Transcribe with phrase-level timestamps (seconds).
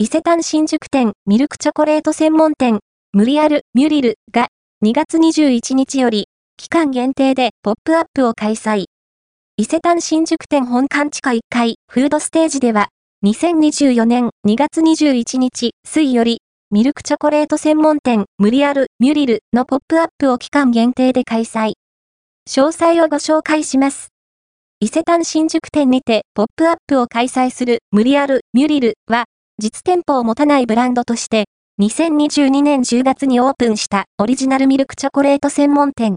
[0.00, 2.78] 伊勢丹新宿店ミルクチョコレート専門店、
[3.12, 4.46] ムリアル・ミュリルが
[4.84, 8.84] 2月21日より、期間限定でポップアップを開催。
[9.56, 12.90] 伊勢丹新宿店本館地下1階フードステージでは、
[13.24, 21.72] 2024年2月21日水より、ミルクチョコレート専門店ムリアル・ミュリルのポップアップを期間限定で開催。
[22.48, 24.10] 詳細をご紹介します。
[24.78, 29.24] 伊勢丹新宿店にてポップアップを開催するムリアル・ミュリルは、
[29.60, 31.46] 実店舗を持たないブランドとして、
[31.80, 36.16] 2022年10月にオープンしたオリジナルミルクチョコレート専門店。